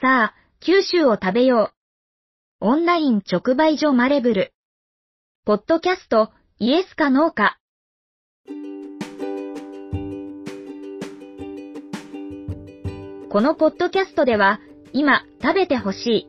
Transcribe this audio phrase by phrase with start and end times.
[0.00, 1.72] さあ、九州を食べよ
[2.60, 2.66] う。
[2.66, 4.52] オンライン直売所マレブル。
[5.44, 7.58] ポッドキャスト、イエスかノーか。
[13.28, 14.60] このポッドキャストでは、
[14.92, 16.28] 今食べてほしい。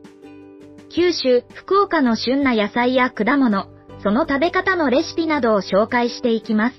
[0.92, 3.68] 九州、福岡の旬な野菜や果物、
[4.02, 6.76] その食べ方のレシピなどを紹介していきます。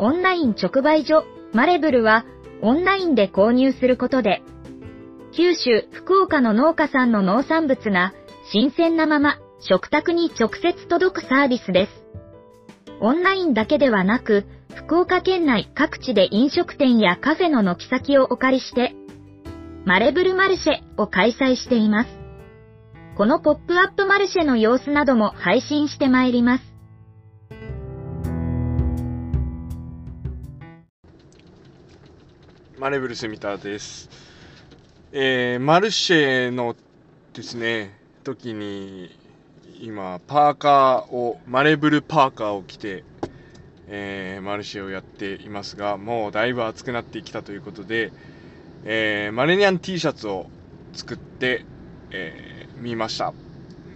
[0.00, 1.22] オンライン直売所、
[1.52, 2.24] マレブルは、
[2.60, 4.42] オンラインで購入することで、
[5.36, 8.14] 九州、福岡の農家さんの農産物が、
[8.50, 11.92] 新鮮なまま、食卓に直接届くサービスです。
[13.00, 18.94] オンラインだけではなく、福岡県内各地で飲食店やカフェの軒先をお借りして、
[19.84, 22.10] マレブルマルシェを開催しています。
[23.18, 26.64] このポップアップマルシェの様子なども配信してまいります。
[32.78, 34.35] マレブルスミターです。
[35.18, 36.76] えー、マルシェの
[37.32, 39.18] ですね、時に、
[39.80, 43.02] 今、パーカーを、マレブルパーカーを着て、
[43.88, 48.12] えー、マルシェをやっていますが、もうだいぶ暑くなってきたということで、
[48.84, 50.50] えー、マレニャン T シャツを
[50.92, 51.64] 作って、
[52.10, 53.32] えー、見ました。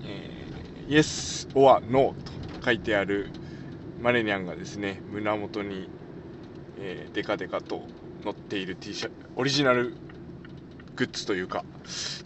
[0.02, 2.14] えー、Yes or No
[2.54, 3.28] と書いてある
[4.00, 5.86] マレニャンがですね、胸元に、
[6.78, 7.82] えー、デカデカと
[8.24, 9.94] 載っている T シャツ、オリジナル
[10.96, 11.64] グッズというか、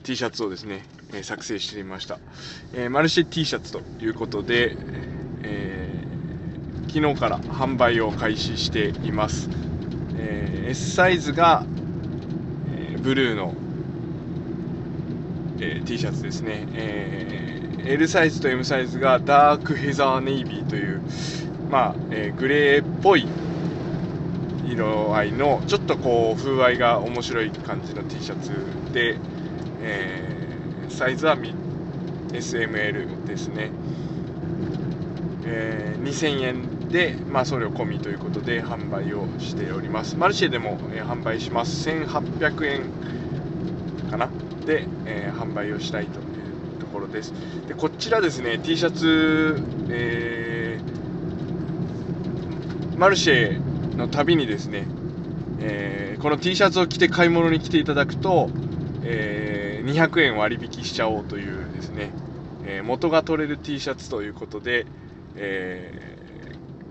[0.03, 2.19] T シャツをですね、え、作成してみました。
[2.75, 4.77] え、マルシェ T シャツということで、
[5.43, 9.49] えー、昨日から販売を開始しています。
[10.17, 11.65] え、S サイズが
[12.77, 13.55] えブルーの、
[15.61, 17.55] え、T シャツですね、え、
[17.87, 21.03] L サイズと M サイズがダークヘザーネイビーという、
[21.71, 23.27] まあえー、グレーっぽい
[24.75, 28.51] 色合いのちょっとこう風合いが面白い感じの T シャツ
[28.93, 29.17] で、
[29.81, 33.71] えー、サイズは SML ですね、
[35.45, 40.17] えー、2000円で、まあ、送料込みということで販売をしております。
[40.17, 41.89] マルシェでも、えー、販売します。
[41.89, 42.83] 1800円
[44.11, 44.29] かな？
[44.67, 47.33] で、えー、販売をしたいというところです。
[47.69, 54.87] でこちらですね T シャツ、えー、マルシェのたびにですね、
[55.61, 58.51] えー、この T シャツを着て買い物に来ていただくと、
[59.03, 62.11] えー、200円割引しちゃおうというですね、
[62.67, 64.87] えー、元が取れる T シャツということで、
[65.37, 66.19] え、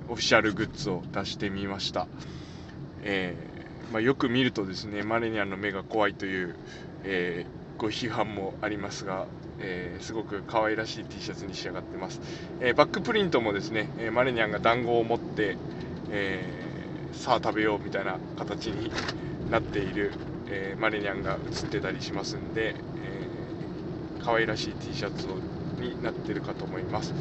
[0.09, 2.07] オフィシャルグッズを出してみました。
[3.03, 3.35] え、
[3.91, 6.55] まあ、よく見るとですね、マレニアンの目が怖いという、
[7.03, 7.45] え、
[7.77, 9.25] ご批判もありますが、
[9.59, 12.21] えー、すごく可愛らしい T シャツに仕上がってます。
[12.59, 15.57] えー、バックプリントもですね、えマレニャンが団子を持って、
[16.11, 16.62] え
[17.13, 18.91] さあ食べようみたいな形に
[19.49, 20.11] なっている、
[20.47, 25.37] えマレニャンが写ってたりしますんで、えー、可愛らしい T シャツを
[25.79, 27.13] になってるかと思います。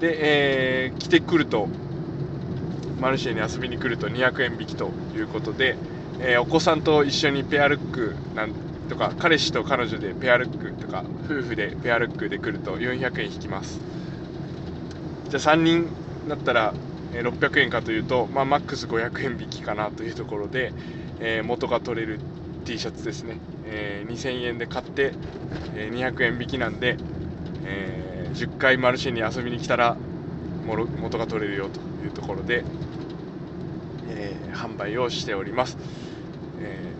[0.00, 1.68] で、えー、着てくると
[3.00, 5.76] マルシェに遊びに来ると200円引きということで、
[6.20, 8.52] えー、お子さんと一緒にペアルックなん
[8.88, 13.80] とか彼氏と彼女でペアルックとか夫婦でペアルックで来ると400円引きます
[15.28, 15.88] じゃあ3人
[16.28, 16.72] だったら
[17.12, 20.74] 600円かというと、まあ、マックス500円引きかなというところで、
[21.18, 22.20] え、元が取れる
[22.64, 25.18] T シャツですね、え、2000円で買って、
[25.72, 27.00] え、200円引きなんで、
[27.62, 30.00] え、10回マルシェに遊びに来たら
[30.62, 32.66] 元が取れるよというところで、
[34.02, 35.78] え、販売をしております、
[36.58, 36.98] え、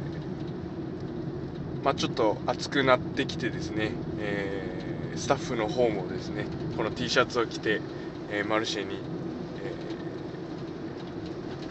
[1.82, 7.80] まあ、ちょっと暑くなってきてですね、え、スタッフの方もですねこの T シャツを着て、
[8.28, 9.08] えマルシェに、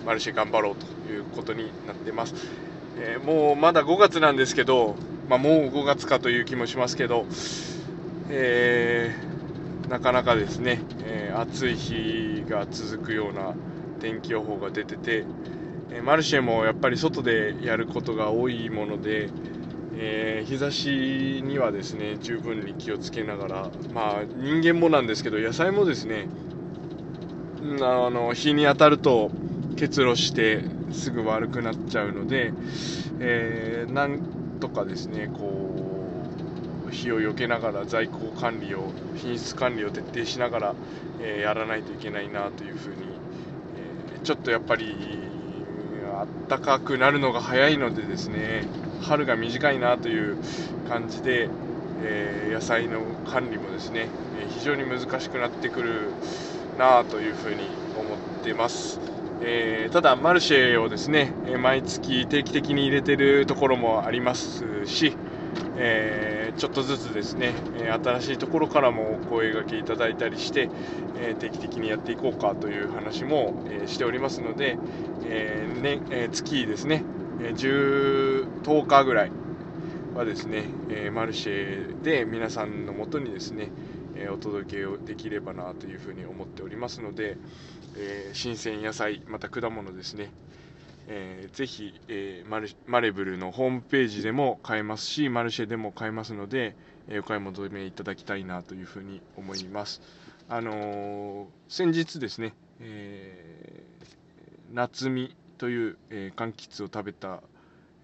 [0.06, 2.36] マルシェ頑張ろうということになってます、
[2.98, 4.96] えもうまだ5月なんですけど、
[5.30, 7.26] まあ、もう5月かという気もしますけど、
[8.30, 9.36] えー
[9.90, 13.54] なかなかですね、えー、暑い日が続くような
[14.00, 15.26] 天気予報が出てて、
[15.92, 19.30] え、マルシェもやっぱり外でやることが多いもので、
[19.98, 26.28] えー、日差しにはですね十分に気をつけながら、まあ、人間もなんですけど野菜もですね
[27.82, 29.32] あの日に当たると
[29.76, 30.62] 結露して
[30.92, 32.54] すぐ悪くなっちゃうので、
[33.20, 34.20] えー、なん
[34.60, 35.76] とかですねこ
[36.88, 40.76] う火を避けながら在庫管理を品質管理を徹底しながら、
[41.22, 42.96] えー、やらないといけないなというふうに、
[44.16, 44.96] えー、ちょっとやっぱり
[46.48, 48.66] 暖かくなるのが早いのでですね
[49.02, 50.38] 春が短いなという
[50.88, 51.50] 感じで、
[52.04, 54.08] えー、野菜の管理もですね
[54.58, 56.12] 非常に難しくなってくる
[56.78, 57.68] なというふうに
[57.98, 59.15] 思ってます。
[59.42, 65.16] えー、ただ、マルシェをですね毎月定期的に入れてるところもありますし、
[65.78, 67.54] えー、ちょっとずつですね、
[68.04, 70.70] 新しいところからもお声がけいただいたりして、
[71.18, 74.78] え定期的にやっていこうかという話も、えしておりますので、
[75.26, 77.04] えーねえ月ですね、
[77.40, 79.32] 10, 10日ぐらい
[80.16, 83.70] はですね、えマルシェで皆さんのもとにですね、
[84.16, 87.38] えお届けをできればなというふうに思っておりますので、
[87.98, 90.32] え新鮮野菜また果物ですね、
[91.08, 96.76] えー、ぜひ、えー、マルマレブルのホームページでも買えますしマルシェでも買えますので、
[97.08, 100.02] えー、お買い求めいただきたいなというふうに思います。
[100.48, 103.84] あの先日ですね、え
[104.72, 107.42] 夏見という、え柑橘を食べた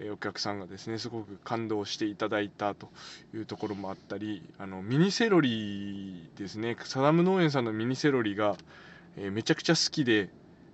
[0.09, 2.88] お客さんがですねすごく感動していただいたと
[3.36, 8.56] いうところもあったりあのミニセロリですねサダム農園さんのミニセロリが、
[9.18, 10.30] えめちゃくちゃ好きで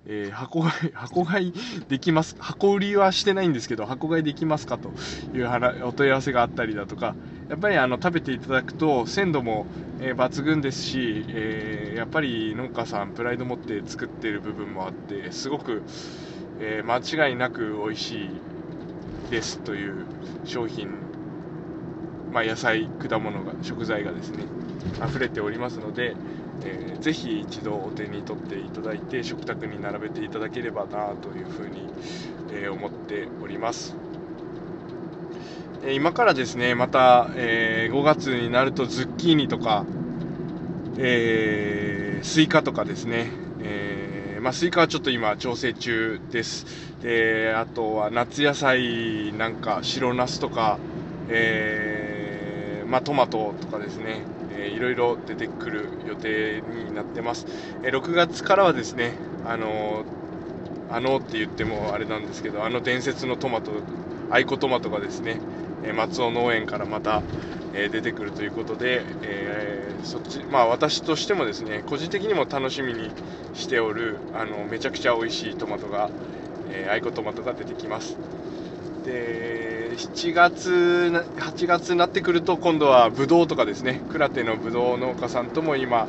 [0.09, 1.53] えー、箱買い、 箱買い
[1.89, 4.93] できます、箱売りはしてないんですけど、箱買いできますかと
[5.33, 7.15] いうお問い合わせがあったりだとか、
[7.49, 9.67] やっぱりあの食べていただくと鮮度も、
[9.99, 15.83] え、抜群ですし、え、やっぱり農家さんプライド持って作ってる部分もあってすごく、
[16.59, 16.97] え、間
[17.29, 18.41] 違いなく美味しい
[19.29, 20.05] ですという
[20.45, 20.89] 商品、
[22.31, 24.45] まあ、野菜果物が食材がですね
[25.05, 26.15] 溢れておりますので、
[26.63, 31.87] えー、ぜひ一度お手に取っていただいて食卓に並べていただければなというふうに、
[32.51, 33.95] えー、思っております。
[35.89, 39.85] 今からですねまた、えー、5月になるとズッキーニとか、
[40.97, 43.29] えー、スイカとかですね、
[44.37, 46.65] えー、まあ、スイカはちょっと今調整中です
[47.01, 50.77] であとは夏野菜なんか白ナスとか、
[51.27, 54.21] えまあ、トマトとかですね
[54.57, 57.45] えー、いろいろ出てくる予定になってます。
[57.83, 59.13] えー、6月からはですね、
[59.45, 63.71] あのー、あのって言ってもあれなんですけど、あの伝説のトマト、
[64.31, 65.39] アイコトマトがですね、
[65.83, 67.21] え松尾農園からまた、
[67.77, 73.11] え出てくるということで、えそっち、まあ私としてもですね、個人的にも楽しみに
[73.53, 76.09] しておる、あの、めちゃくちゃ美味しいトマトが、
[76.71, 78.17] えアイコトマトが出てきます。
[79.05, 80.69] で7月
[81.37, 86.07] 8月になってくると今度はブドウとかですね鞍手のブドウ農家さんとも今、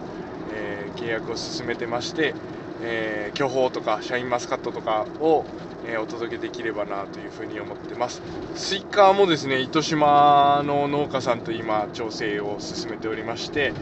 [0.52, 2.34] えー、契約を進めてまして、
[2.82, 5.44] えー、巨峰とかシャインマスカットとかを、
[5.86, 8.22] えー、お届けできればなというふうに思ってます。
[8.54, 13.72] スイカもですね糸島の農家さんと今調整を進めておりまして、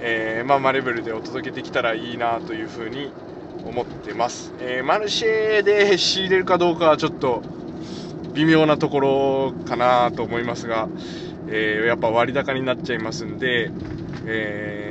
[0.00, 3.10] えまあ、マレブルでお届けできたらいいなというふうに
[3.64, 7.42] 思ってます、えマルシェで仕入れるかどうかはちょっと
[8.36, 10.88] 微妙なところかなと思いますが、
[11.48, 13.70] えー、やっぱ割高になっちゃいますんで、
[14.26, 14.85] えー、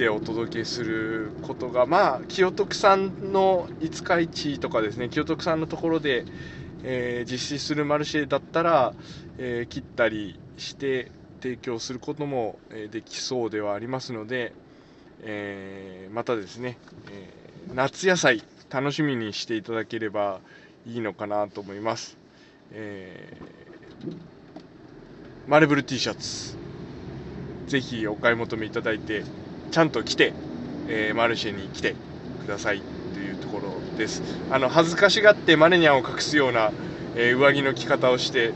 [0.00, 6.24] 切ってお届けすることが、まあ、清徳さんの五日市とかですね、清徳さんのところで、
[6.82, 8.94] えー、実施するマルシェだったら、
[9.36, 11.10] え切ったりして
[11.42, 14.54] 提供することも、えできそうではありますので、
[15.22, 16.78] えまたですね、
[17.10, 17.30] え
[17.74, 20.40] 夏野菜楽しみにしていただければ
[20.86, 22.16] いいのかなと思います。
[22.72, 23.36] え、
[25.46, 26.56] マレブル T シャツ
[27.66, 29.24] ぜひお買い求めいただいて
[29.70, 30.32] ちゃんと来て、
[30.88, 31.94] えー、マルシェに来て
[32.44, 32.82] ください
[33.14, 34.22] というところです。
[34.50, 36.72] あの恥ずかしがってマネニャンを隠すような、
[37.16, 38.52] えー、上着の着方をして、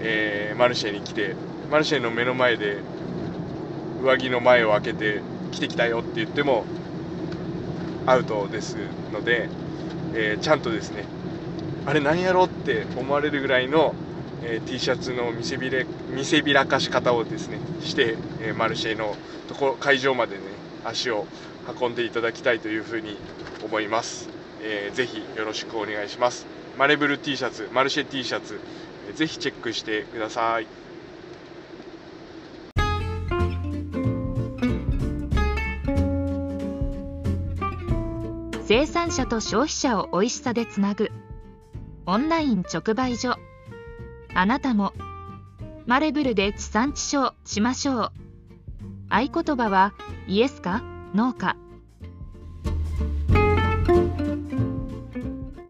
[0.00, 1.34] えー、マルシェに来て
[1.70, 2.78] マルシェの目の前で
[4.02, 5.20] 上着の前を開けて
[5.52, 6.64] 来てきたよって言っても
[8.06, 8.76] アウトです
[9.12, 9.48] ので、
[10.14, 11.04] えー、ちゃんとですね
[11.86, 13.94] あれ何やろうって思われるぐらいの、
[14.42, 19.16] えー、T シャツの見せびれ見せびらかし方をですねして、えー、マルシェの
[19.48, 20.42] とこ会場までね
[20.88, 21.26] 足を
[21.80, 23.16] 運んでいただきたいというふうに
[23.64, 24.28] 思います、
[24.62, 26.46] えー、ぜひよろしくお願いします。
[26.78, 28.60] マレブル T シャツマルシェ T シャツ、
[29.08, 30.66] えー、ぜひチェックしてください。
[38.68, 41.10] 生産者と消費者を美味しさでつなぐ
[42.04, 43.36] オンライン直売所。
[44.34, 44.92] あなたも
[45.86, 48.25] マレブルで地産地消しましょう。
[49.08, 49.94] 合言葉は
[50.26, 50.82] イエスか
[51.14, 51.56] ノーか。